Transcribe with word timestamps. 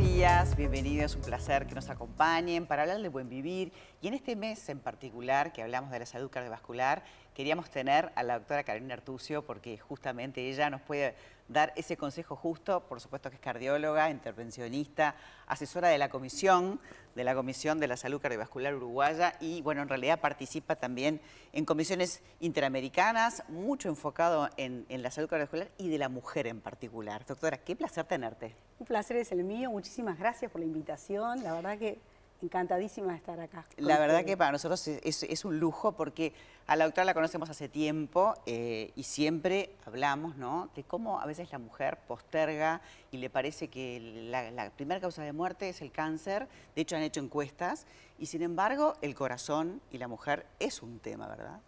días, 0.00 0.56
bienvenidos, 0.56 1.14
un 1.14 1.20
placer 1.20 1.66
que 1.66 1.74
nos 1.74 1.90
acompañen 1.90 2.64
para 2.64 2.82
hablar 2.82 3.02
del 3.02 3.10
buen 3.10 3.28
vivir. 3.28 3.70
Y 4.00 4.08
en 4.08 4.14
este 4.14 4.34
mes 4.34 4.66
en 4.70 4.78
particular, 4.78 5.52
que 5.52 5.62
hablamos 5.62 5.90
de 5.90 5.98
la 5.98 6.06
salud 6.06 6.30
cardiovascular, 6.30 7.02
queríamos 7.34 7.68
tener 7.68 8.10
a 8.14 8.22
la 8.22 8.38
doctora 8.38 8.64
Carolina 8.64 8.94
Artucio 8.94 9.44
porque 9.44 9.76
justamente 9.76 10.48
ella 10.48 10.70
nos 10.70 10.80
puede 10.80 11.14
dar 11.48 11.74
ese 11.76 11.98
consejo 11.98 12.34
justo, 12.34 12.80
por 12.88 12.98
supuesto 12.98 13.28
que 13.28 13.36
es 13.36 13.42
cardióloga, 13.42 14.08
intervencionista, 14.08 15.16
asesora 15.46 15.88
de 15.88 15.98
la 15.98 16.08
comisión, 16.08 16.80
de 17.14 17.24
la 17.24 17.34
Comisión 17.34 17.78
de 17.78 17.88
la 17.88 17.98
Salud 17.98 18.22
Cardiovascular 18.22 18.74
Uruguaya 18.74 19.34
y 19.38 19.60
bueno, 19.60 19.82
en 19.82 19.88
realidad 19.90 20.18
participa 20.18 20.76
también 20.76 21.20
en 21.52 21.66
comisiones 21.66 22.22
interamericanas, 22.40 23.42
mucho 23.48 23.90
enfocado 23.90 24.48
en, 24.56 24.86
en 24.88 25.02
la 25.02 25.10
salud 25.10 25.28
cardiovascular 25.28 25.70
y 25.76 25.90
de 25.90 25.98
la 25.98 26.08
mujer 26.08 26.46
en 26.46 26.62
particular. 26.62 27.26
Doctora, 27.26 27.58
qué 27.58 27.76
placer 27.76 28.06
tenerte. 28.06 28.54
Un 28.80 28.86
placer 28.86 29.18
es 29.18 29.30
el 29.30 29.44
mío, 29.44 29.70
muchísimas 29.70 30.18
gracias 30.18 30.50
por 30.50 30.62
la 30.62 30.66
invitación, 30.66 31.42
la 31.42 31.52
verdad 31.52 31.76
que 31.76 31.98
encantadísima 32.40 33.12
de 33.12 33.18
estar 33.18 33.38
acá. 33.38 33.66
La 33.76 33.98
verdad 33.98 34.24
que 34.24 34.38
para 34.38 34.52
nosotros 34.52 34.88
es, 34.88 35.44
un 35.44 35.60
lujo 35.60 35.92
porque 35.92 36.32
a 36.66 36.76
la 36.76 36.86
doctora 36.86 37.04
la 37.04 37.12
conocemos 37.12 37.50
hace 37.50 37.68
tiempo 37.68 38.32
eh, 38.46 38.90
y 38.96 39.02
siempre 39.02 39.76
hablamos 39.84 40.38
¿no? 40.38 40.70
de 40.74 40.82
cómo 40.82 41.20
a 41.20 41.26
veces 41.26 41.52
la 41.52 41.58
mujer 41.58 41.98
posterga 42.08 42.80
y 43.10 43.18
le 43.18 43.28
parece 43.28 43.68
que 43.68 44.00
la, 44.30 44.70
primera 44.70 44.98
causa 44.98 45.22
de 45.22 45.34
muerte 45.34 45.68
es 45.68 45.82
el 45.82 45.92
cáncer. 45.92 46.48
De 46.74 46.80
hecho 46.80 46.96
han 46.96 47.02
hecho 47.02 47.20
encuestas 47.20 47.86
y 48.18 48.24
sin 48.24 48.40
embargo 48.40 48.94
el 49.02 49.14
corazón 49.14 49.82
y 49.90 49.98
la 49.98 50.08
mujer 50.08 50.46
es 50.58 50.80
un 50.80 51.00
tema, 51.00 51.28
¿verdad? 51.28 51.60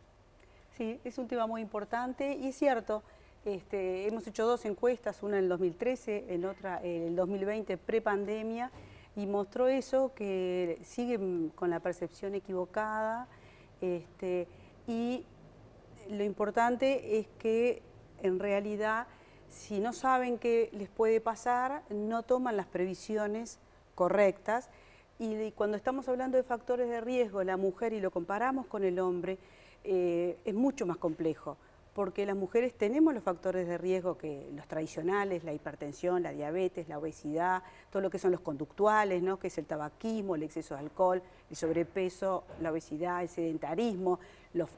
Sí, 0.79 0.99
es 1.05 1.19
un 1.19 1.29
tema 1.29 1.47
muy 1.47 1.61
importante 1.61 2.37
y 2.37 2.49
es 2.49 2.57
cierto. 2.57 3.03
Este, 3.45 4.07
hemos 4.07 4.25
hecho 4.29 4.47
dos 4.47 4.65
encuestas, 4.67 5.25
una 5.25 5.37
en 5.39 5.45
el 5.45 5.49
2013, 5.49 6.27
en 6.29 6.45
otra 6.45 6.81
en 6.81 7.09
el 7.09 7.17
2020, 7.17 7.77
prepandemia, 7.77 8.71
y 9.17 9.27
mostró 9.27 9.67
eso, 9.67 10.13
que 10.15 10.79
siguen 10.85 11.51
con 11.57 11.69
la 11.69 11.81
percepción 11.81 12.37
equivocada 12.37 13.27
este, 13.81 14.47
y 14.87 15.27
lo 16.09 16.23
importante 16.23 17.19
es 17.19 17.27
que 17.41 17.83
en 18.23 18.39
realidad 18.39 19.09
si 19.49 19.81
no 19.81 19.93
saben 19.93 20.39
qué 20.39 20.71
les 20.73 20.89
puede 20.89 21.21
pasar, 21.21 21.83
no 21.91 22.23
toman 22.23 22.57
las 22.57 22.67
previsiones 22.67 23.59
correctas 23.97 24.71
y 25.19 25.51
cuando 25.51 25.77
estamos 25.77 26.09
hablando 26.09 26.37
de 26.37 26.45
factores 26.45 26.89
de 26.89 27.01
riesgo, 27.01 27.43
la 27.43 27.57
mujer 27.57 27.93
y 27.93 28.01
lo 28.01 28.13
comparamos 28.13 28.67
con 28.67 28.85
el 28.85 29.01
hombre, 29.01 29.37
eh, 29.83 30.39
es 30.45 30.55
mucho 30.55 30.87
más 30.87 30.97
complejo 30.97 31.57
porque 31.95 32.25
las 32.25 32.37
mujeres 32.37 32.73
tenemos 32.73 33.13
los 33.13 33.23
factores 33.23 33.67
de 33.69 33.77
riesgo 33.77 34.17
que 34.17 34.49
los 34.55 34.67
tradicionales, 34.67 35.45
la 35.45 35.53
hipertensión, 35.53 36.23
la 36.23 36.33
diabetes, 36.33 36.89
la 36.89 36.99
obesidad, 36.99 37.63
todo 37.91 38.01
lo 38.01 38.09
que 38.09 38.19
son 38.19 38.33
los 38.33 38.41
conductuales, 38.41 39.23
¿no? 39.23 39.39
que 39.39 39.49
es 39.49 39.59
el 39.59 39.67
tabaquismo, 39.67 40.35
el 40.35 40.43
exceso 40.43 40.75
de 40.75 40.81
alcohol, 40.81 41.23
el 41.51 41.57
sobrepeso, 41.57 42.45
la 42.61 42.73
obesidad, 42.73 43.23
el 43.23 43.29
sedentarismo, 43.29 44.21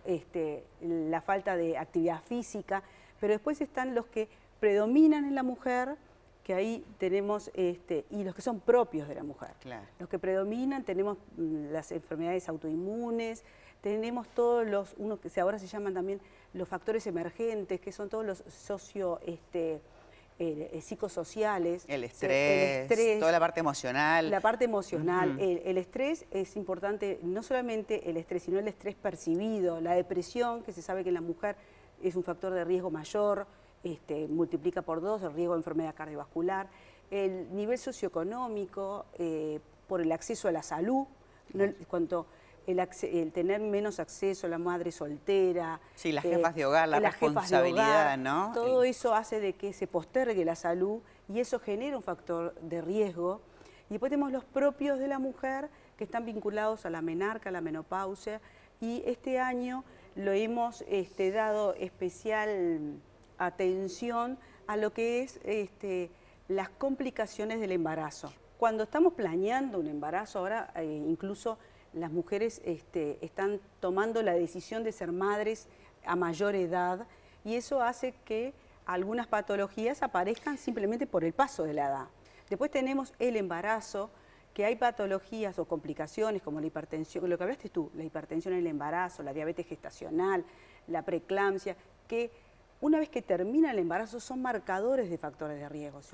este, 0.04 0.64
la 0.80 1.20
falta 1.20 1.56
de 1.56 1.78
actividad 1.78 2.20
física, 2.20 2.82
pero 3.20 3.32
después 3.32 3.60
están 3.60 3.94
los 3.94 4.06
que 4.06 4.28
predominan 4.58 5.24
en 5.24 5.36
la 5.36 5.44
mujer, 5.44 5.96
que 6.44 6.54
ahí 6.54 6.84
tenemos, 6.98 7.50
este, 7.54 8.04
y 8.10 8.22
los 8.22 8.34
que 8.34 8.42
son 8.42 8.60
propios 8.60 9.08
de 9.08 9.14
la 9.14 9.24
mujer. 9.24 9.50
Los 9.98 10.08
que 10.08 10.18
predominan, 10.18 10.84
tenemos 10.84 11.16
mm, 11.36 11.72
las 11.72 11.90
enfermedades 11.90 12.48
autoinmunes, 12.48 13.44
tenemos 13.80 14.28
todos 14.28 14.66
los, 14.66 14.94
unos 14.98 15.18
que 15.18 15.40
ahora 15.40 15.58
se 15.58 15.66
llaman 15.66 15.94
también 15.94 16.20
los 16.52 16.68
factores 16.68 17.06
emergentes, 17.06 17.80
que 17.80 17.90
son 17.90 18.08
todos 18.08 18.24
los 18.24 18.44
socio... 18.48 19.18
Este, 19.26 19.80
eh, 20.40 20.68
eh, 20.72 20.80
psicosociales. 20.80 21.84
El 21.86 22.02
estrés, 22.02 23.20
toda 23.20 23.30
la 23.30 23.38
parte 23.38 23.60
emocional. 23.60 24.32
La 24.32 24.40
parte 24.40 24.64
emocional. 24.64 25.38
el, 25.38 25.78
estrés 25.78 26.26
es 26.32 26.56
importante, 26.56 27.20
no 27.22 27.44
solamente 27.44 28.10
el 28.10 28.16
estrés, 28.16 28.42
sino 28.42 28.58
el 28.58 28.66
estrés 28.66 28.96
percibido, 28.96 29.80
la 29.80 29.94
depresión, 29.94 30.64
que 30.64 30.72
se 30.72 30.83
sabe 30.83 31.04
que 31.04 31.10
en 31.10 31.14
la 31.14 31.20
mujer 31.20 31.54
es 32.02 32.16
un 32.16 32.24
factor 32.24 32.52
de 32.52 32.64
riesgo 32.64 32.90
mayor, 32.90 33.46
este, 33.84 34.27
multiplica 34.28 34.83
por 34.83 35.00
dos 35.00 35.22
el 35.22 35.33
riesgo 35.33 35.55
de 35.55 35.61
enfermedad 35.61 35.95
cardiovascular, 35.95 36.68
el 37.11 37.55
nivel 37.55 37.78
socioeconómico, 37.78 39.06
eh, 39.18 39.61
por 39.86 40.00
el 40.00 40.11
acceso 40.11 40.48
a 40.48 40.52
la 40.52 40.62
salud, 40.62 41.06
cuanto 41.86 42.27
el, 42.67 43.33
tener 43.33 43.61
menos 43.61 44.00
acceso 44.00 44.46
a 44.46 44.50
la 44.50 44.58
madre 44.58 44.90
soltera. 44.90 45.80
Sí, 45.95 46.12
las 46.12 46.24
jefas 46.24 46.55
de 46.55 46.62
eh, 46.62 46.67
hogar, 46.67 46.89
la 46.89 46.98
responsabilidad, 46.98 48.17
¿no? 48.17 48.52
Todo 48.55 48.84
eso 48.84 49.14
hace 49.14 49.40
de 49.40 49.52
que 49.52 49.72
se 49.72 49.86
postergue 49.86 50.45
la 50.45 50.56
salud 50.56 51.01
y 51.28 51.40
eso 51.40 51.61
genera 51.61 51.96
un 51.96 52.02
factor 52.02 52.55
de 52.61 52.80
riesgo. 52.80 53.42
Y 53.90 53.95
después 53.95 54.11
tenemos 54.11 54.33
los 54.33 54.45
propios 54.45 54.98
de 54.98 55.08
la 55.08 55.18
mujer 55.18 55.68
que 55.98 56.05
están 56.05 56.24
vinculados 56.24 56.86
a 56.86 56.90
la 56.90 57.02
menarca, 57.02 57.51
a 57.51 57.52
la 57.52 57.61
menopausia, 57.61 58.40
y 58.80 59.02
este 59.06 59.39
año 59.39 59.84
lo 60.16 60.33
hemos 60.33 60.84
este, 60.89 61.30
dado 61.30 61.74
especial 61.74 62.98
atención 63.39 64.39
a 64.67 64.77
lo 64.77 64.92
que 64.92 65.22
es 65.22 65.40
este, 65.45 66.11
las 66.48 66.68
complicaciones 66.68 67.61
del 67.61 67.72
embarazo. 67.72 68.33
Cuando 68.58 68.84
estamos 68.84 69.14
planeando 69.14 69.78
un 69.78 69.89
embarazo, 69.89 70.39
ahora 70.39 70.72
eh, 70.77 70.84
incluso 70.84 71.58
las 71.92 72.11
mujeres 72.11 72.61
este, 72.64 73.18
están 73.20 73.61
tomando 73.80 74.22
la 74.22 74.34
decisión 74.34 74.84
de 74.84 74.92
ser 74.92 75.12
madres 75.12 75.68
a 76.05 76.17
mayor 76.17 76.55
edad 76.55 77.06
y 77.45 77.55
eso 77.55 77.83
hace 77.83 78.14
que 78.24 78.52
algunas 78.86 79.27
patologías 79.27 80.02
aparezcan 80.02 80.58
simplemente 80.58 81.06
por 81.06 81.24
el 81.24 81.33
paso 81.33 81.64
de 81.64 81.74
la 81.74 81.86
edad. 81.86 82.06
Después 82.48 82.70
tenemos 82.70 83.12
el 83.18 83.36
embarazo, 83.36 84.11
que 84.52 84.64
hay 84.64 84.77
patologías 84.77 85.58
o 85.58 85.64
complicaciones 85.64 86.40
como 86.40 86.61
la 86.61 86.66
hipertensión, 86.66 87.28
lo 87.28 87.36
que 87.36 87.42
hablaste 87.42 87.68
tú, 87.70 87.90
la 87.95 88.05
hipertensión 88.05 88.55
en 88.55 88.61
el 88.61 88.66
embarazo, 88.68 89.22
la 89.22 89.33
diabetes 89.33 89.66
gestacional, 89.66 90.45
la 90.86 91.02
preeclampsia, 91.02 91.77
que 92.06 92.30
una 92.84 92.98
vez 92.98 93.08
que 93.08 93.22
termina 93.22 93.70
el 93.70 93.78
embarazo 93.78 94.20
son 94.20 94.42
marcadores 94.42 95.08
de 95.08 95.17
factores 95.17 95.58
de 95.58 95.67
riesgo. 95.70 96.02
Si, 96.02 96.11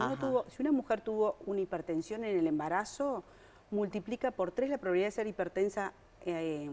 si 0.55 0.63
una 0.63 0.71
mujer 0.71 1.01
tuvo 1.01 1.37
una 1.47 1.61
hipertensión 1.61 2.23
en 2.23 2.39
el 2.39 2.47
embarazo, 2.47 3.25
multiplica 3.73 4.31
por 4.31 4.53
tres 4.53 4.71
la 4.71 4.79
probabilidad 4.79 5.09
de 5.09 5.11
ser 5.11 5.27
hipertensa 5.27 5.93
eh, 6.25 6.71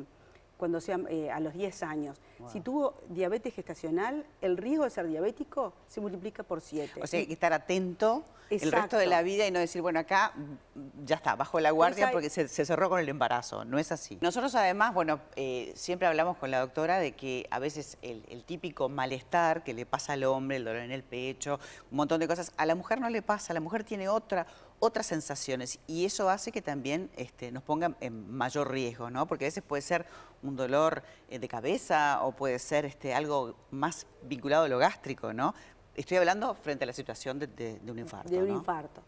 cuando 0.58 0.82
sea 0.82 1.00
eh, 1.10 1.32
a 1.32 1.40
los 1.40 1.54
10 1.54 1.84
años. 1.84 2.18
Si 2.52 2.62
tuvo 2.62 2.96
diabetes 3.10 3.54
gestacional, 3.54 4.26
el 4.42 4.58
riesgo 4.58 4.84
de 4.84 4.90
ser 4.90 5.08
diabético 5.08 5.74
se 5.88 6.02
multiplica 6.02 6.44
por 6.44 6.62
7. 6.62 7.02
O 7.02 7.08
sea, 7.08 7.20
hay 7.20 7.28
que 7.28 7.34
estar 7.34 7.54
atento 7.54 8.24
el 8.50 8.72
resto 8.72 8.98
de 8.98 9.08
la 9.08 9.22
vida 9.24 9.46
y 9.46 9.52
no 9.52 9.60
decir, 9.60 9.82
bueno, 9.82 10.00
acá 10.00 10.32
mm, 10.36 11.06
ya 11.06 11.16
está, 11.18 11.36
bajo 11.36 11.60
la 11.60 11.72
guardia 11.72 12.12
porque 12.12 12.30
se, 12.30 12.48
cerró 12.48 12.90
con 12.90 13.00
el 13.00 13.10
embarazo. 13.10 13.66
No 13.66 13.78
es 13.78 13.92
así. 13.92 14.18
Nosotros 14.22 14.56
además, 14.56 14.94
bueno, 14.94 15.20
eh, 15.36 15.74
siempre 15.76 16.08
hablamos 16.08 16.38
con 16.38 16.52
la 16.52 16.60
doctora 16.60 17.00
de 17.00 17.14
que 17.14 17.48
a 17.52 17.60
veces 17.60 17.98
el, 18.02 18.44
típico 18.46 18.88
malestar 18.88 19.64
que 19.64 19.74
le 19.74 19.86
pasa 19.86 20.14
al 20.14 20.24
hombre, 20.24 20.58
el 20.58 20.66
dolor 20.66 20.82
en 20.82 20.92
el 20.92 21.04
pecho, 21.04 21.60
un 21.92 21.98
montón 21.98 22.20
de 22.20 22.28
cosas, 22.28 22.54
a 22.56 22.66
la 22.66 22.76
mujer 22.76 23.02
no 23.02 23.10
le 23.10 23.22
pasa, 23.22 23.54
la 23.54 23.60
mujer 23.60 23.84
tiene 23.84 24.08
otra 24.08 24.48
otras 24.80 25.08
sensaciones 25.08 25.80
y 25.88 26.06
eso 26.06 26.30
hace 26.30 26.52
que 26.52 26.62
también 26.62 27.10
este, 27.16 27.52
nos 27.52 27.64
ponga 27.64 27.96
en 28.00 28.32
mayor 28.32 28.70
riesgo, 28.72 29.10
¿no? 29.10 29.26
Porque 29.26 29.46
a 29.46 29.48
veces 29.48 29.64
puede 29.64 29.82
ser 29.82 30.06
un 30.44 30.56
dolor 30.56 31.04
eh, 31.30 31.40
de 31.40 31.48
cabeza 31.48 32.24
o 32.24 32.32
puede 32.32 32.60
ser 32.60 32.86
este, 32.86 33.14
algo 33.14 33.56
más 33.72 34.06
vinculado 34.24 34.66
a 34.66 34.68
lo 34.68 34.78
gástrico, 34.78 35.34
¿no? 35.34 35.54
Estoy 35.96 36.18
hablando 36.18 36.54
frente 36.54 36.84
a 36.84 36.88
la 36.88 36.94
situación 36.94 37.40
de, 37.40 37.80
un 37.88 38.00
infarto. 38.00 38.30
De 38.30 38.38
un 38.38 38.50
infarto. 38.50 39.02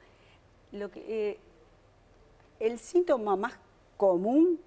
Lo 0.71 0.89
que, 0.89 1.31
eh, 1.31 1.39
el 2.59 2.79
síntoma 2.79 3.35
más 3.35 3.53
común 3.95 4.59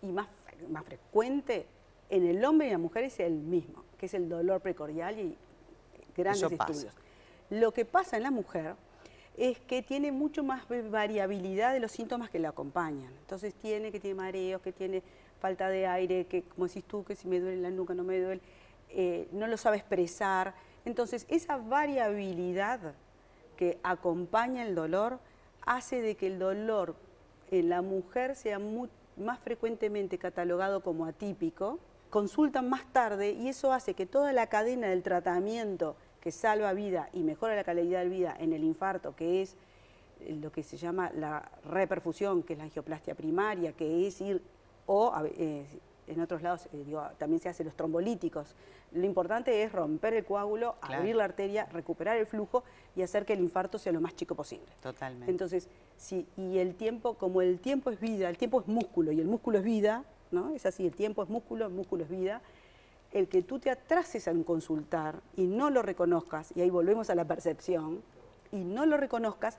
y 0.00 0.06
más, 0.06 0.28
más 0.70 0.84
frecuente 0.84 1.66
en 2.08 2.26
el 2.26 2.44
hombre 2.44 2.66
y 2.66 2.70
en 2.70 2.74
la 2.74 2.78
mujer 2.78 3.04
es 3.04 3.20
el 3.20 3.34
mismo, 3.34 3.84
que 3.98 4.06
es 4.06 4.14
el 4.14 4.28
dolor 4.28 4.60
precordial 4.60 5.18
y 5.18 5.36
grandes 6.16 6.50
estudios. 6.50 6.94
Lo 7.50 7.72
que 7.72 7.84
pasa 7.84 8.16
en 8.16 8.22
la 8.22 8.30
mujer 8.30 8.74
es 9.36 9.58
que 9.60 9.82
tiene 9.82 10.12
mucho 10.12 10.42
más 10.42 10.64
variabilidad 10.90 11.72
de 11.72 11.80
los 11.80 11.92
síntomas 11.92 12.30
que 12.30 12.38
la 12.38 12.50
acompañan. 12.50 13.12
Entonces 13.20 13.54
tiene 13.54 13.90
que 13.90 14.00
tiene 14.00 14.14
mareos, 14.14 14.60
que 14.60 14.72
tiene 14.72 15.02
falta 15.40 15.68
de 15.68 15.86
aire, 15.86 16.26
que 16.26 16.42
como 16.42 16.66
decís 16.66 16.84
tú, 16.84 17.04
que 17.04 17.16
si 17.16 17.26
me 17.26 17.40
duele 17.40 17.60
la 17.60 17.70
nuca 17.70 17.94
no 17.94 18.04
me 18.04 18.20
duele, 18.20 18.40
eh, 18.90 19.28
no 19.32 19.46
lo 19.46 19.56
sabe 19.56 19.78
expresar. 19.78 20.54
Entonces 20.84 21.26
esa 21.28 21.56
variabilidad 21.56 22.94
que 23.56 23.78
acompaña 23.82 24.64
el 24.64 24.74
dolor 24.74 25.18
hace 25.66 26.00
de 26.00 26.16
que 26.16 26.28
el 26.28 26.38
dolor 26.38 26.94
en 27.50 27.68
la 27.68 27.82
mujer 27.82 28.36
sea 28.36 28.60
más 29.16 29.38
frecuentemente 29.40 30.18
catalogado 30.18 30.82
como 30.82 31.06
atípico, 31.06 31.78
consultan 32.08 32.68
más 32.68 32.84
tarde 32.92 33.32
y 33.32 33.48
eso 33.48 33.72
hace 33.72 33.94
que 33.94 34.06
toda 34.06 34.32
la 34.32 34.48
cadena 34.48 34.88
del 34.88 35.02
tratamiento 35.02 35.96
que 36.20 36.32
salva 36.32 36.72
vida 36.72 37.08
y 37.12 37.22
mejora 37.22 37.56
la 37.56 37.64
calidad 37.64 38.02
de 38.02 38.08
vida 38.08 38.36
en 38.38 38.52
el 38.52 38.64
infarto, 38.64 39.14
que 39.16 39.42
es 39.42 39.56
eh, 40.20 40.36
lo 40.40 40.52
que 40.52 40.62
se 40.62 40.76
llama 40.76 41.10
la 41.14 41.50
reperfusión, 41.64 42.42
que 42.42 42.54
es 42.54 42.58
la 42.58 42.64
angioplastia 42.64 43.14
primaria, 43.14 43.72
que 43.72 44.06
es 44.06 44.20
ir 44.20 44.42
o 44.92 45.12
eh, 45.24 45.64
en 46.08 46.20
otros 46.20 46.42
lados 46.42 46.68
eh, 46.72 46.84
también 47.16 47.40
se 47.40 47.48
hacen 47.48 47.64
los 47.64 47.76
trombolíticos. 47.76 48.56
Lo 48.90 49.06
importante 49.06 49.62
es 49.62 49.70
romper 49.70 50.14
el 50.14 50.24
coágulo, 50.24 50.74
abrir 50.80 51.14
la 51.14 51.22
arteria, 51.22 51.66
recuperar 51.66 52.16
el 52.16 52.26
flujo 52.26 52.64
y 52.96 53.02
hacer 53.02 53.24
que 53.24 53.34
el 53.34 53.38
infarto 53.38 53.78
sea 53.78 53.92
lo 53.92 54.00
más 54.00 54.16
chico 54.16 54.34
posible. 54.34 54.66
Totalmente. 54.82 55.30
Entonces, 55.30 55.68
sí, 55.96 56.26
y 56.36 56.58
el 56.58 56.74
tiempo, 56.74 57.14
como 57.14 57.40
el 57.40 57.60
tiempo 57.60 57.90
es 57.90 58.00
vida, 58.00 58.28
el 58.28 58.36
tiempo 58.36 58.62
es 58.62 58.66
músculo 58.66 59.12
y 59.12 59.20
el 59.20 59.28
músculo 59.28 59.58
es 59.58 59.64
vida, 59.64 60.04
¿no? 60.32 60.50
Es 60.50 60.66
así, 60.66 60.84
el 60.84 60.96
tiempo 60.96 61.22
es 61.22 61.28
músculo, 61.28 61.66
el 61.66 61.72
músculo 61.72 62.02
es 62.02 62.10
vida. 62.10 62.42
El 63.12 63.28
que 63.28 63.42
tú 63.42 63.60
te 63.60 63.70
atrases 63.70 64.26
a 64.26 64.34
consultar 64.44 65.20
y 65.36 65.46
no 65.46 65.70
lo 65.70 65.82
reconozcas, 65.82 66.50
y 66.56 66.62
ahí 66.62 66.70
volvemos 66.70 67.10
a 67.10 67.14
la 67.14 67.26
percepción, 67.26 68.02
y 68.50 68.64
no 68.64 68.86
lo 68.86 68.96
reconozcas, 68.96 69.56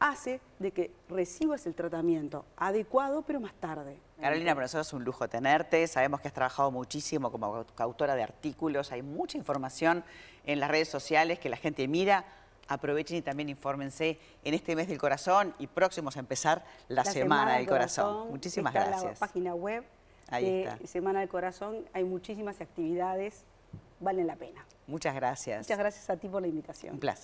hace 0.00 0.40
de 0.58 0.72
que 0.72 0.90
recibas 1.08 1.66
el 1.68 1.76
tratamiento 1.76 2.44
adecuado, 2.56 3.22
pero 3.22 3.38
más 3.38 3.54
tarde. 3.54 4.00
Carolina, 4.20 4.54
para 4.54 4.64
nosotros 4.64 4.86
es 4.86 4.92
un 4.92 5.04
lujo 5.04 5.28
tenerte. 5.28 5.86
Sabemos 5.86 6.20
que 6.20 6.28
has 6.28 6.34
trabajado 6.34 6.70
muchísimo 6.70 7.30
como 7.30 7.66
autora 7.76 8.14
de 8.14 8.22
artículos. 8.22 8.92
Hay 8.92 9.02
mucha 9.02 9.36
información 9.36 10.04
en 10.44 10.60
las 10.60 10.70
redes 10.70 10.88
sociales 10.88 11.38
que 11.38 11.48
la 11.48 11.56
gente 11.56 11.86
mira. 11.86 12.24
Aprovechen 12.68 13.18
y 13.18 13.22
también 13.22 13.48
infórmense 13.48 14.18
en 14.42 14.54
este 14.54 14.74
mes 14.74 14.88
del 14.88 14.98
corazón 14.98 15.54
y 15.58 15.68
próximos 15.68 16.16
a 16.16 16.20
empezar 16.20 16.64
la, 16.88 17.04
Semana, 17.04 17.58
del 17.58 17.66
Corazón. 17.68 18.28
Muchísimas 18.28 18.74
gracias. 18.74 19.02
En 19.02 19.08
la 19.10 19.14
página 19.14 19.54
web 19.54 19.84
de 20.32 20.76
Semana 20.84 21.20
del 21.20 21.28
Corazón 21.28 21.84
hay 21.92 22.02
muchísimas 22.02 22.60
actividades, 22.60 23.44
valen 24.00 24.26
la 24.26 24.34
pena. 24.34 24.66
Muchas 24.88 25.14
gracias. 25.14 25.60
Muchas 25.60 25.78
gracias 25.78 26.10
a 26.10 26.16
ti 26.16 26.28
por 26.28 26.42
la 26.42 26.48
invitación. 26.48 26.94
Un 26.94 27.00
placer. 27.00 27.14